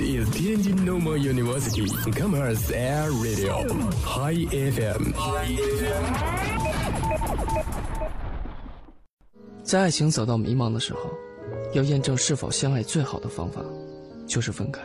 [0.00, 3.66] is Tianjin Normal University Commerce Air Radio
[4.04, 5.12] High FM。
[9.62, 11.00] 在爱情走到迷茫的时候，
[11.74, 13.60] 要验证是否相爱，最好的方法
[14.26, 14.80] 就是分开。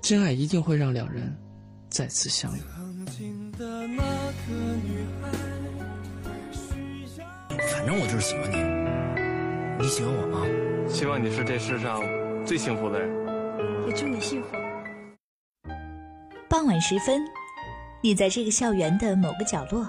[0.00, 1.36] 真爱一定会让两人
[1.88, 2.60] 再次相遇。
[7.72, 8.56] 反正我就是喜欢你，
[9.82, 10.46] 你喜欢我吗？
[10.88, 12.02] 希望你是这世上
[12.44, 13.09] 最幸福的人。
[13.92, 14.56] 祝你幸福。
[16.48, 17.22] 傍晚时分，
[18.02, 19.88] 你在这个校园的某个角落，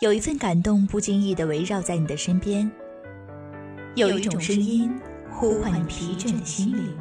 [0.00, 2.70] 有一份感动不经意的围绕在你的身边，
[3.94, 4.90] 有一种声音
[5.30, 6.96] 呼唤你疲倦的心灵。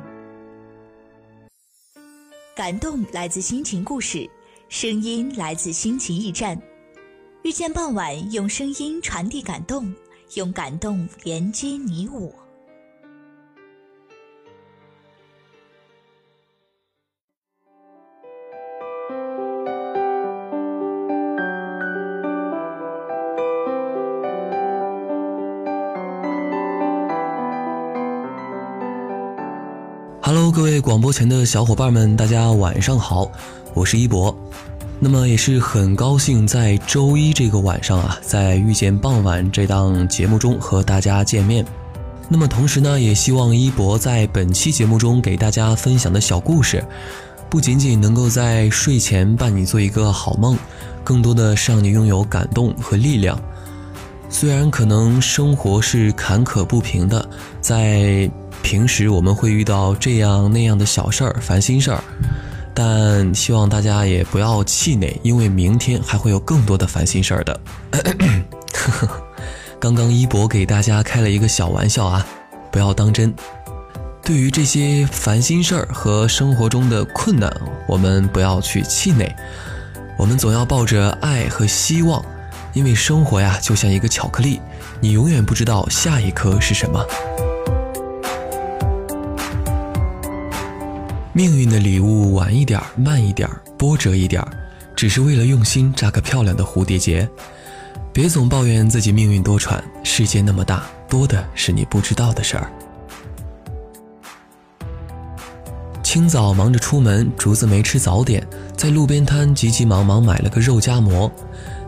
[2.55, 4.29] 感动来自心情故事，
[4.67, 6.59] 声音来自心情驿站。
[7.43, 9.93] 遇见傍晚，用声音传递感动，
[10.33, 12.46] 用感动连接你我。
[30.77, 33.27] 位广播前的小伙伴们，大家晚上好，
[33.73, 34.35] 我是一博。
[34.99, 41.65] 那么也是很高兴在周一这个晚上啊，在遇见傍晚这档节目中和大家见面。
[42.29, 46.85] 那么同时呢，也希望一博在本期节目中给大家分享的小故事，
[47.49, 50.55] 不仅仅能够在睡前伴你做一个好梦，
[51.03, 53.35] 更多的是让你拥有感动和力量。
[54.29, 57.27] 虽然可能生活是坎坷不平的，
[57.61, 58.29] 在
[58.67, 62.03] 平时我们会遇到这样那样的小事儿、烦心事儿，
[62.73, 67.57] 但希望大家也不要气馁，因为明天还会有更多的烦心事儿的。
[69.79, 72.27] 刚刚一博给大家开了一个小玩笑啊，
[72.69, 73.33] 不要当真。
[74.21, 77.49] 对于这些烦心事儿和生活中的困难，
[77.87, 79.33] 我们不要去气馁，
[80.17, 82.21] 我们总要抱着爱和希望，
[82.73, 84.59] 因为生活呀就像一个巧克力，
[84.99, 87.01] 你永远不知道下一颗是什么。
[91.37, 94.51] 命运的礼物晚一点儿、慢一点儿、波折一点儿，
[94.95, 97.29] 只是为了用心扎个漂亮的蝴蝶结。
[98.11, 102.67] 别总抱怨自己命运多舛，世界那么大，多的是你不知道的事儿。
[106.01, 108.43] 清早忙着出门，竹子没吃早点，
[108.75, 111.31] 在路边摊急急忙忙买了个肉夹馍，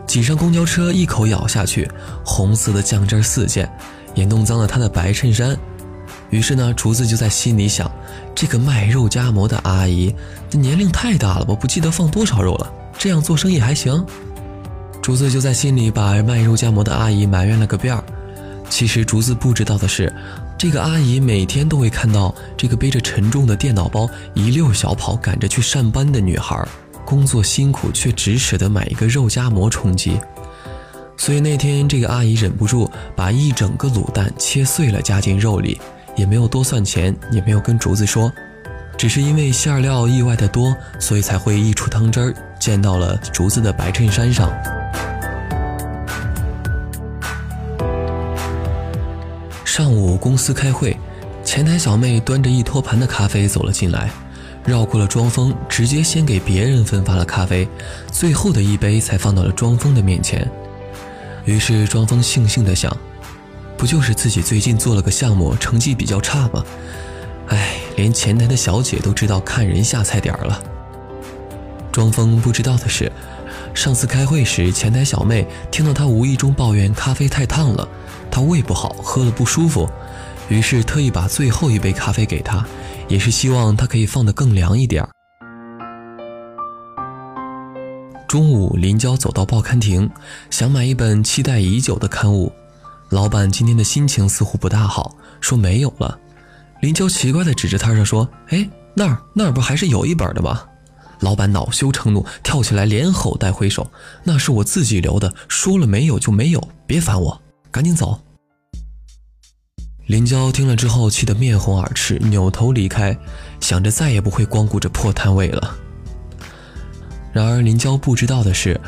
[0.06, 1.90] 挤上公交车，一口咬下去，
[2.24, 3.68] 红色的酱汁四溅，
[4.14, 5.58] 也弄脏了他的白衬衫。
[6.30, 7.90] 于是呢，竹子就在心里想：
[8.34, 10.14] 这个卖肉夹馍的阿姨，
[10.48, 14.04] 这年龄太大了，我不记得放多少肉了，这样做生意还行。
[15.02, 18.04] 竹子就在心里把卖肉夹馍的阿姨埋怨了个遍儿。
[18.68, 20.12] 其实竹子不知道的是，
[20.56, 26.64] 这个阿姨每天都会看到这个背着沉重的电脑包一溜小跑赶着去上班的女孩，
[27.04, 30.16] 工作辛苦却只舍得买一个肉夹馍充饥。
[31.16, 35.80] 所以那天这个阿姨忍不住把一整个卤蛋切碎了加进肉里。
[36.16, 38.32] 也没有多算钱，也没有跟竹子说，
[38.96, 44.50] 只是因为馅料意外的多，所以才会溢出汤汁儿，溅到了竹子的白衬衫上。
[49.64, 50.96] 上午公司开会，
[51.42, 54.10] 前台小妹端着一托盘的咖啡走了进来，
[54.64, 57.66] 绕过了庄峰，直接先给别人分发了咖啡，
[58.12, 60.46] 最后的一杯才放到了庄峰的面前。
[61.46, 62.94] 于是庄峰悻悻地想。
[63.80, 66.62] 不就是自己最近做了个项目，成绩比较差吗？
[67.48, 70.62] 哎，连前台的小姐都知道看人下菜碟儿了。
[71.90, 73.10] 庄峰不知道的是，
[73.72, 77.88] 上次开会时，前台小妹听到他无意中抱怨咖啡太烫了，
[78.30, 79.88] 他胃不好，喝了不舒服，
[80.50, 82.62] 于是特意把最后一杯咖啡给他，
[83.08, 85.08] 也是希望他可以放得更凉一点儿。
[88.28, 90.10] 中午，林娇走到报刊亭，
[90.50, 92.52] 想买一本期待已久的刊物。
[93.10, 96.16] 老板今天的心情似乎不大好，说没有了。
[96.80, 100.62] 林娇奇怪地指着摊上说：“哎，那儿那儿不还是有一本的吗？”
[101.18, 103.90] 老板恼羞成怒，跳起来连吼带挥手
[104.22, 107.42] ：“那是我自己留的，说了没有就没有，别烦我，
[107.72, 108.20] 赶紧走。”
[110.06, 113.18] 林娇听了之后，气得面红耳赤，扭头离开，
[113.58, 115.76] 想着再也不会光顾着破摊位了。
[117.32, 118.80] 然而林娇不知道的是。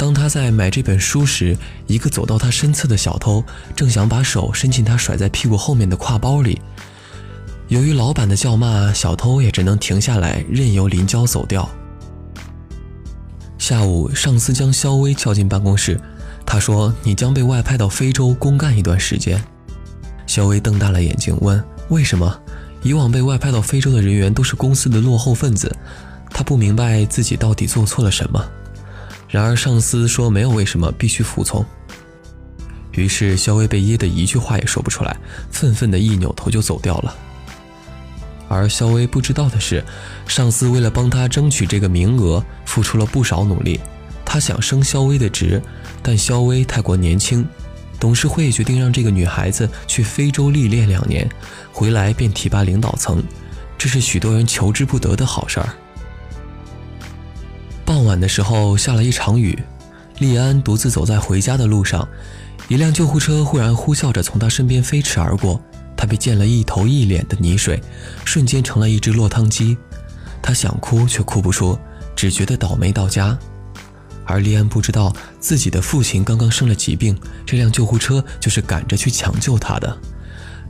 [0.00, 1.54] 当他在买这本书时，
[1.86, 3.44] 一个走到他身侧的小偷
[3.76, 6.58] 正想把手伸进他甩在屁股后面的挎包里。
[7.68, 11.68] 由于老板的叫骂，小偷也只能停下来，任由林娇走掉。
[13.58, 16.00] 下午，上司将肖薇叫进办公室，
[16.46, 19.38] 他说：“你将被外派到非洲公干一段时间。”
[20.26, 22.40] 肖薇瞪大了眼睛问：“为什么？
[22.82, 25.70] 以往被外派到非洲的人员都是公司的落后分子，
[26.30, 28.42] 他不明白自己到底做错了什么。
[29.30, 31.64] 然而上司说没有为什么，必须服从。
[32.92, 35.16] 于是肖薇被噎得一句话也说不出来，
[35.50, 37.14] 愤愤地一扭头就走掉了。
[38.48, 39.84] 而肖薇不知道的是，
[40.26, 43.78] 上司为了帮他争取这个名额，付出了不少努力。
[44.24, 45.62] 他想升肖薇的职，
[46.02, 47.46] 但肖薇太过年轻，
[48.00, 51.28] 董事会决定让这个女孩子去非洲历练两年，
[51.72, 53.22] 回来便提拔领导层，
[53.78, 55.68] 这是许多人求之不得的好事儿。
[58.10, 59.56] 晚的时候下了一场雨，
[60.18, 62.06] 利安独自走在回家的路上，
[62.66, 65.62] 一辆救护车忽然呼啸着从他身边飞驰而过。
[65.96, 67.80] 他被溅了一头一脸的泥水，
[68.24, 69.76] 瞬间成了一只落汤鸡。
[70.42, 71.78] 他想哭却哭不出，
[72.16, 73.38] 只觉得倒霉到家。
[74.24, 77.16] 而利安不知道自己的父亲刚刚生了疾病，
[77.46, 79.96] 这辆救护车就是赶着去抢救他的。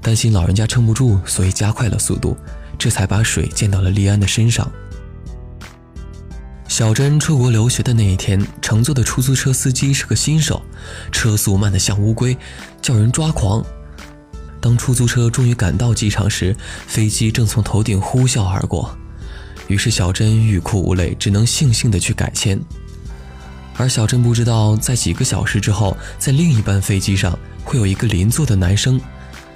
[0.03, 2.37] 担心老人家撑不住，所以加快了速度，
[2.79, 4.71] 这才把水溅到了利安的身上。
[6.81, 10.63] 小珍出国留学的那一天，乘坐的出租车司机是个新手，
[11.13, 12.35] 车速慢得像乌龟，
[12.81, 13.63] 叫人抓狂。
[14.63, 16.57] 当出租车终于赶到机场时，
[16.87, 18.97] 飞机正从头顶呼啸而过。
[19.69, 22.59] 于是小珍欲哭无泪，只能悻悻地去改签。
[23.77, 28.99] 而小珍不知道，在几个小时之后，在另一班飞机上会有一个邻座的男生，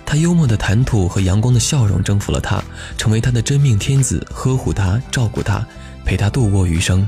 [0.05, 2.62] 他幽默的谈吐和阳光的笑容征服了她，
[2.99, 5.67] 成为她的真命天子，呵护她，照顾她，
[6.05, 7.06] 陪他度过余生。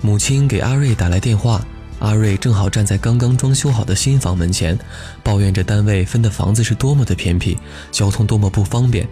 [0.00, 1.64] 母亲给阿瑞打来电话。
[1.98, 4.78] 阿瑞正好站在刚刚装修好的新房门前，
[5.24, 7.58] 抱怨着单位分的房子是多么的偏僻，
[7.90, 9.08] 交通多么不方便。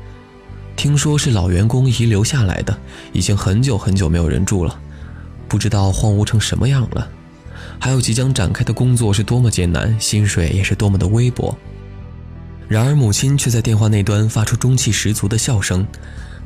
[0.76, 2.78] 听说是老员工遗留下来的，
[3.12, 4.78] 已经很久很久没有人住了，
[5.48, 7.08] 不知道荒芜成什么样了。
[7.80, 11.58] 还有即将展开的工作是多么艰难，薪水也是多么的微薄。
[12.68, 15.84] 然而母亲却在电话那端发出中气十足的笑声。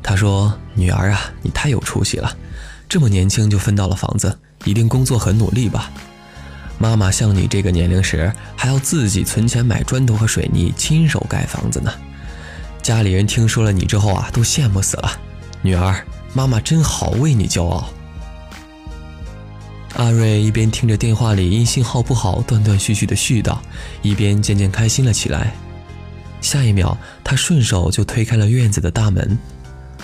[0.03, 2.35] 她说：“女儿啊，你太有出息了，
[2.89, 5.91] 这么年轻就分到了房子，一定工作很努力吧。”
[6.79, 11.93] 妈妈像你这个年龄时，还要自己存钱买砖头和水泥，亲手盖房子呢。
[12.81, 15.11] 家里人听说了你之后啊，都羡慕死了。
[15.61, 16.03] 女儿，
[16.33, 17.87] 妈妈真好，为你骄傲。
[19.95, 23.55] 阿瑞一边听着电话里因信号不好断断续续的絮叨，
[24.01, 25.53] 一边渐渐开心了起来。
[26.41, 29.37] 下一秒，他顺手就推开了院子的大门，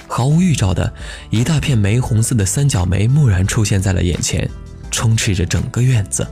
[0.08, 0.92] 毫无预兆的
[1.30, 4.50] 一大片玫红色的三角梅蓦然出现在了眼前。
[4.90, 6.26] 充斥着整个院子，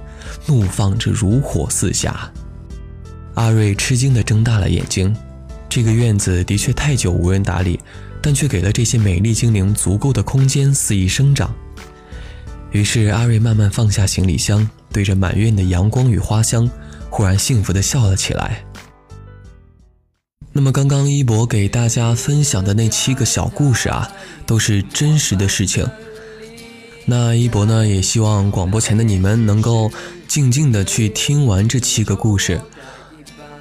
[0.48, 2.32] 怒放着如火似霞。
[3.36, 5.16] 阿瑞吃惊地睁大了眼睛。
[5.68, 7.80] 这个院子的确太久无人打理，
[8.22, 11.54] 但却给了这些美丽精灵足够的空间肆意生长。
[12.72, 16.68] 于是，阿瑞慢慢放下行李箱，对着满院的阳光与花香，
[17.10, 18.64] 忽然幸福地笑了起来。
[20.58, 24.10] 那么，刚刚一博给大家分享的那七个小故事啊，
[24.46, 25.86] 都是真实的事情。
[27.04, 29.92] 那一博呢，也希望广播前的你们能够
[30.30, 32.62] 静静的去听完这七个故事。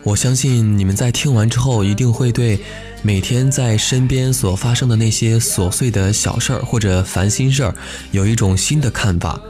[0.04, 2.60] 我相信你们在听完之后，一定会对
[3.02, 7.74] 每天在身边所发生的那些琐碎的小事儿或者烦心事儿，
[8.12, 9.40] 有一种新的看法。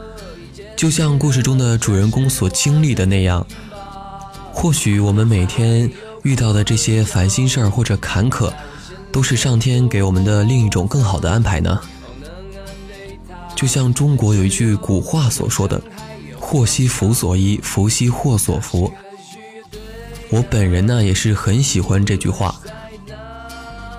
[0.75, 3.45] 就像故事中的主人公所经历的那样，
[4.51, 5.87] 或许我们每天
[6.25, 8.51] 遇到的这些烦心事儿或者坎坷，
[9.11, 11.79] 都是上天给我们的另一种更好的安排呢。
[13.55, 15.79] 就像中国有一句古话所说的
[16.41, 18.91] ：“祸兮福所依，福兮祸所伏。”
[20.31, 22.59] 我本人呢也是很喜欢这句话。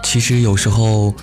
[0.02, 1.14] 其实有时候，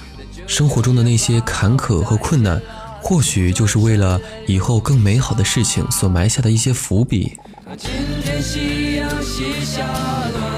[0.48, 2.62] 生活中的那些坎坷和困难，
[3.02, 7.38] 或许就是为了以后更美好的事情所埋下的一些伏笔。
[7.78, 7.90] 今
[8.24, 9.86] 天夕阳西下，
[10.32, 10.53] 断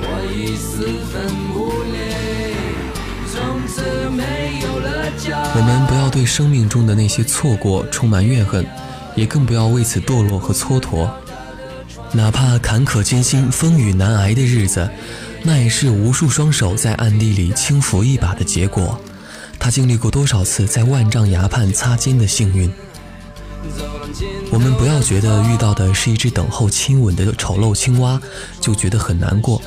[0.00, 1.14] 我已四分
[1.54, 1.56] 五
[1.92, 1.94] 裂。
[5.56, 8.66] 我们不要对生命中的那些错过充满怨恨，
[9.14, 11.06] 也更不要为此堕落和蹉跎。
[12.12, 14.88] 哪怕坎坷艰辛、风雨难挨的日子，
[15.42, 18.98] 那也是无数双手在暗地里轻扶一把的结果。
[19.58, 22.72] 他经历过多少次在万丈崖畔擦肩的幸运？
[24.50, 28.20] 我们不要觉得遇到的是一只等候亲吻的丑陋青蛙，
[28.60, 29.60] 就觉得很难过。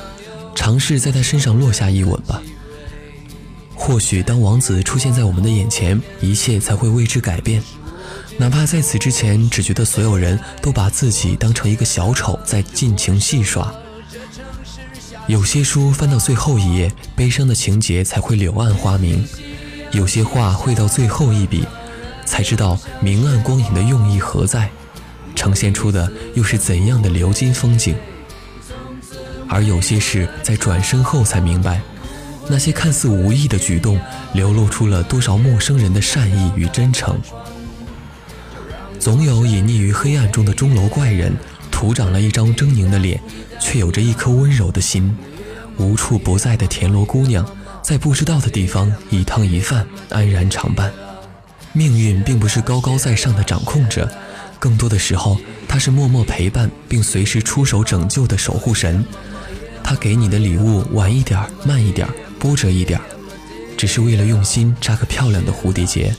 [0.54, 2.42] 尝试在他身上落下一吻吧。
[3.74, 7.62] 或许当王子出现在我们的眼前，一切才会为之改变。
[8.36, 13.72] 哪怕在此之前，只觉得所有人都把自己当成一个小丑在尽情戏耍。
[15.26, 19.22] 有些书翻到最后一页，悲伤的情节才会柳暗花明；
[19.92, 21.64] 有些话绘到最后一笔，
[22.28, 24.70] 才知道明暗光影的用意何在。
[25.34, 27.96] 呈现出的又是怎样的流金风景？
[29.48, 31.80] 而有些事在转身后才明白，
[32.48, 33.98] 那些看似无意的举动，
[34.34, 37.18] 流露出了多少陌生人的善意与真诚。
[38.98, 41.32] 总有隐匿于黑暗中的钟楼怪人，
[41.70, 43.20] 徒长了一张狰狞的脸，
[43.60, 45.16] 却有着一颗温柔的心。
[45.76, 47.46] 无处不在的田螺姑娘，
[47.80, 50.92] 在不知道的地方一汤一饭，安然常伴。
[51.78, 54.12] 命运并不是高高在上的掌控者，
[54.58, 59.04] 更多的时候，他是默默陪伴并随时出手拯救的守护神。
[59.84, 63.00] 他给你的礼物晚一点、慢一点、波折一点，
[63.76, 66.12] 只是为了用心扎个漂亮的蝴蝶结。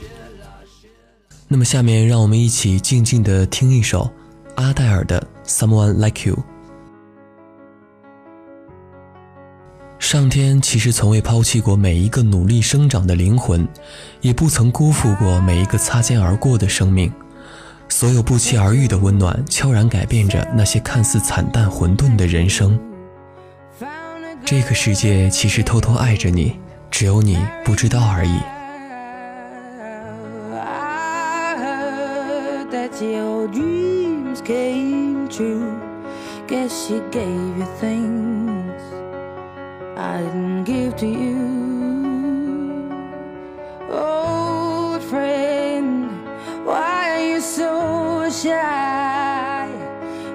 [1.46, 4.10] 那么，下面让我们一起静静的听一首
[4.54, 6.36] 阿黛尔的《Someone Like You》。
[10.00, 13.68] 上天其实从未抛弃过每一个努力生长的灵魂，
[14.22, 17.12] 也不曾辜负过每一个擦肩而过的生命。
[17.88, 22.80] 所有不期而遇的温暖，悄然改变着那些看似惨淡混沌的人生。
[24.44, 26.58] 这个世界其实偷偷爱着你，
[26.90, 28.40] 只有你不知道而已。
[40.00, 41.36] I didn't give to you.
[43.90, 46.10] Old friend,
[46.64, 49.68] why are you so shy?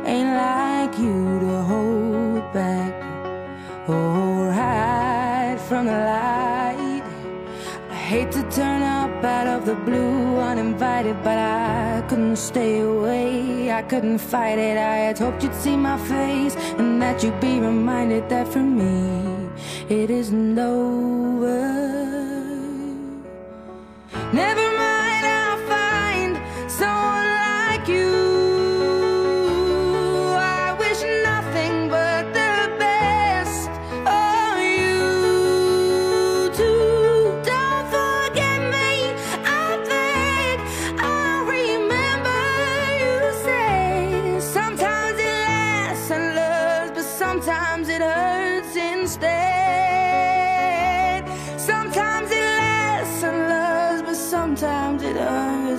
[0.06, 2.94] Ain't like you to hold back
[3.90, 7.04] or hide from the light.
[7.90, 13.72] I hate to turn up out of the blue uninvited, but I couldn't stay away.
[13.72, 14.78] I couldn't fight it.
[14.78, 19.35] I had hoped you'd see my face and that you'd be reminded that for me
[19.90, 21.86] it isn't over.
[24.34, 24.75] Never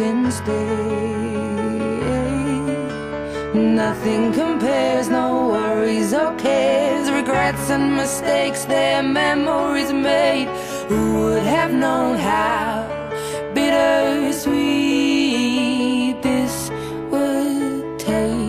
[0.00, 0.70] hurts instead.
[3.54, 10.48] Nothing compares, no worries or cares, regrets and mistakes, their memories made.
[10.88, 12.86] Who would have known how
[13.54, 14.62] bittersweet
[16.22, 16.70] this
[17.10, 18.48] would taste?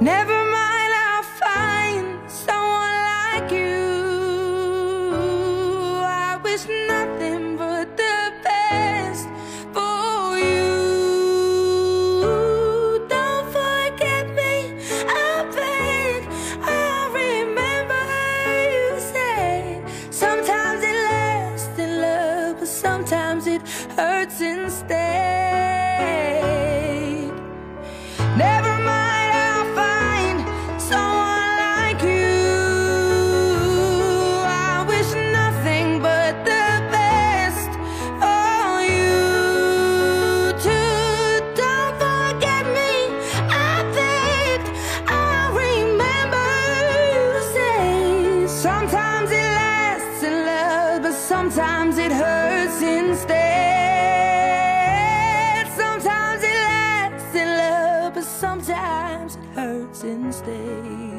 [0.00, 3.78] Never mind, I'll find someone like you.
[6.04, 6.66] I wish
[51.28, 53.36] sometimes it hurts instead
[55.76, 61.18] sometimes it lasts in love but sometimes it hurts instead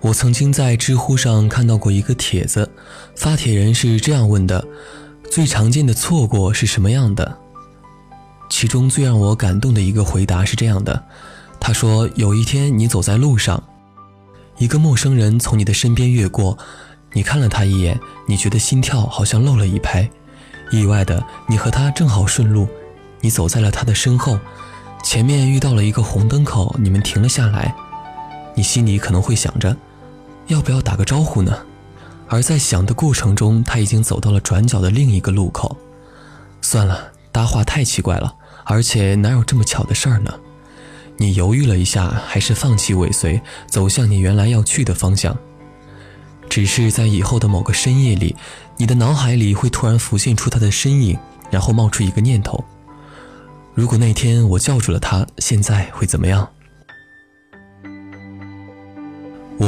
[0.00, 2.70] 我曾经在知乎上看到过一个帖子
[3.16, 4.64] 发帖人是这样问的
[5.32, 7.38] 最常见的错过是什么样的？
[8.50, 11.02] 其中最让我感动的一个回答是这样的：
[11.58, 13.62] 他说，有一天你走在路上，
[14.58, 16.58] 一个陌生人从你的身边越过，
[17.14, 20.06] 你看了他一眼，你觉得心跳好像漏了一拍，
[20.70, 22.68] 意外的你和他正好顺路，
[23.22, 24.38] 你走在了他的身后。
[25.02, 27.74] 前面遇到了一个红灯口，你们停了下来，
[28.54, 29.74] 你心里可能会想着，
[30.48, 31.56] 要不要打个招呼呢？
[32.32, 35.76] 而在想的过程中，他已经走到了转角的另一个路口。
[36.62, 38.34] 算了，搭话太奇怪了，
[38.64, 40.32] 而且哪有这么巧的事儿呢？
[41.18, 45.36] 你犹豫了一下，还是放弃尾随，走向你原来要去的方向。
[46.48, 48.34] 只是在以后的某个深夜里，
[48.78, 51.18] 你的脑海里会突然浮现出他的身影，
[51.50, 52.64] 然后冒出一个念头。
[53.74, 56.48] 如果那天我叫住了他，现在会怎么样？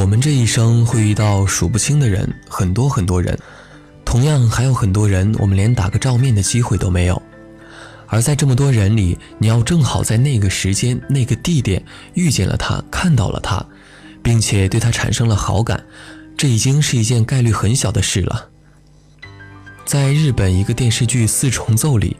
[0.05, 3.39] 我们这一生会遇到数不清的人，很多很多人，
[4.05, 7.23] 同样还有很多人，我们连打个照面的机会都没有。
[8.07, 11.83] 而在这么多人里，你要正好在那个时间、那个地点
[12.13, 13.65] 遇见了他，看到了他，
[14.23, 15.83] 并且对他产生了好感，
[16.37, 18.51] 这已经是一件概率很小的事了。
[19.87, 22.15] 在日本一个电视剧《四重奏》里。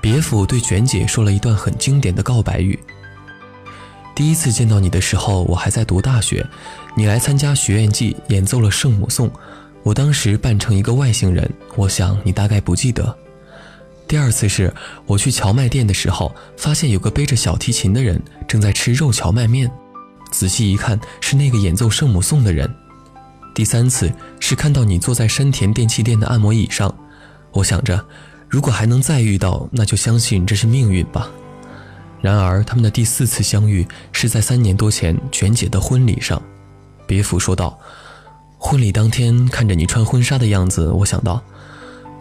[0.00, 2.78] 别府对卷姐说了一段很经典的告白语
[4.16, 6.46] ：“第一次见到你的时候，我还在读大学，
[6.98, 9.30] 你来参加学院季，演奏了圣母颂。
[9.82, 13.14] 我当时扮成一个外星人，我想你大概不记得。
[14.08, 14.72] 第二次是
[15.04, 19.70] 我去荞麦店的时候，发现有个背着小提琴的人正在吃肉荞麦面，
[20.32, 22.68] 仔细一看是那个演奏圣母颂的人。
[23.54, 24.10] 第三次
[24.40, 26.92] 是看到你坐在山田电器店的按摩椅上，
[27.52, 28.02] 我想着。”
[28.48, 31.28] 如果还能再遇到，那就相信这是命运吧。
[32.22, 36.40] 然而，他们的第四次相遇是在三年多前卷姐的婚礼上。
[37.06, 37.78] 别府说道
[38.58, 41.40] ：“婚礼当天，看着你穿婚纱的样子，我想到，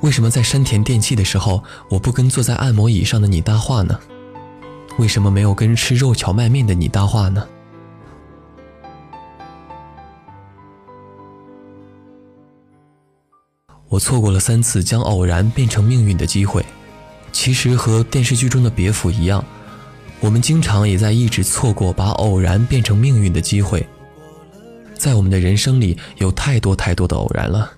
[0.01, 3.99] 为什么在山田电器的时候，我不跟坐在按摩椅上的你搭话呢？
[4.97, 7.45] 为什么没有跟吃肉荞麦面的你搭话呢？”
[13.87, 16.65] 我错过了三次将偶然变成命运的机会，
[17.31, 19.43] 其实和电视剧中的别府一样，
[20.19, 23.87] 我们经常也在一直错过把偶然变成命运的机会。
[24.97, 27.71] 在我们的人生里，有太多太多的偶然了，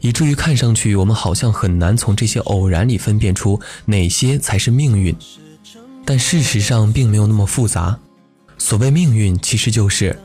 [0.00, 5.14] 以至于看上去我们好像很难从这些偶然里分辨出哪些才是命运。
[6.04, 7.98] 但事实上并没有那么复杂。
[8.58, 10.18] 所谓命运，其实就是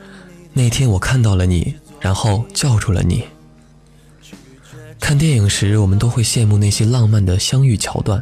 [0.53, 3.25] 那天我看到了你，然后叫住了你。
[4.99, 8.21] 看电影时，我们都会羡慕那些浪漫的相遇桥段，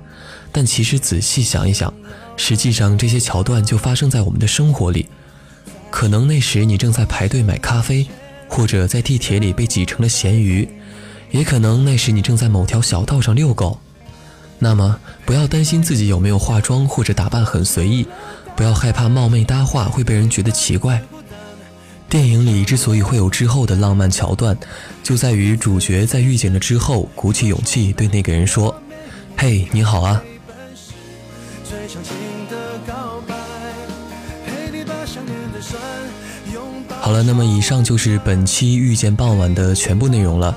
[0.51, 1.93] 但其实仔细想一想，
[2.37, 5.07] 实际上这些桥段就发生在我们的生活里。
[5.89, 8.07] 可能那时你正在排队买咖啡，
[8.47, 10.67] 或者在地铁里被挤成了咸鱼；
[11.31, 13.79] 也可能那时你正在某条小道上遛狗。
[14.59, 18.07] 那么，不要担心自己有没有化妆或者打扮很随意，
[18.55, 21.01] 不要害怕冒昧搭话会被人觉得奇怪。
[22.09, 24.57] 电影里之所以会有之后的浪漫桥段，
[25.03, 28.73] 就在于主角在遇见了之后，鼓起勇气对那个人说
[29.37, 30.23] ：“嘿，你好啊。”
[37.07, 40.53] 好了，那么以上就是本期遇见傍晚的全部内容了。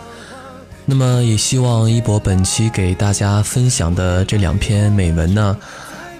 [0.84, 5.56] 那么也希望一博本期给大家分享的这两篇美文呢。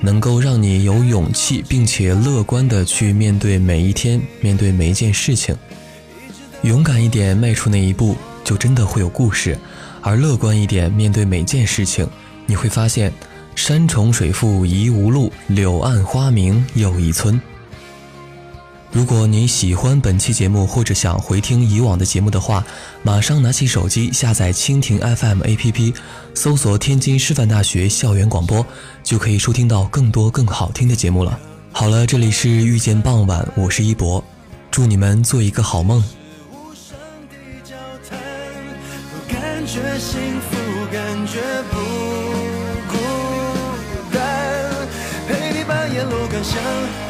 [0.00, 5.52] 能够让你有勇气，并且乐观的去面对每一天，面对每一件事情。
[6.62, 9.56] 勇敢一点，迈出那一步，就真的会有故事；
[10.00, 12.08] 而乐观一点，面对每件事情，
[12.46, 13.12] 你会发现，
[13.56, 17.38] 山重水复疑无路，柳暗花明又一村。
[18.92, 22.64] 如果你喜欢本期节目，或者想回听以往的节目的话，
[23.04, 25.94] 马上拿起手机下载蜻蜓 FM APP，
[26.34, 28.66] 搜索天津师范大学校园广播，
[29.04, 31.38] 就可以收听到更多更好听的节目了。
[31.70, 34.24] 好了，这里是遇见傍晚，我是一博，
[34.72, 36.02] 祝你们做一个好梦。
[46.42, 47.09] 想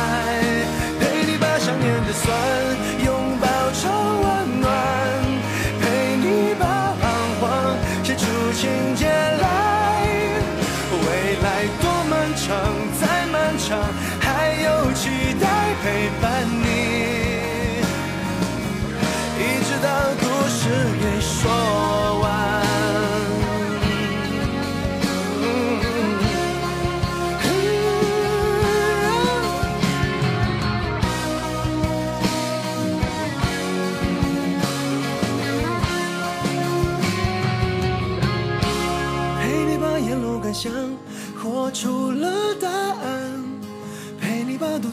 [14.93, 15.47] 期待
[15.81, 16.65] 陪伴你，
[19.39, 19.87] 一直到
[20.19, 20.59] 故事
[20.99, 21.39] 给说
[22.21, 22.25] 完。
[39.39, 40.71] 陪你把沿路感想
[41.41, 42.80] 活出了答案。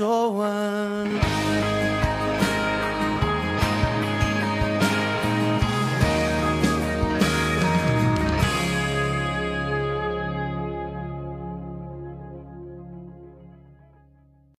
[0.00, 1.19] 说完。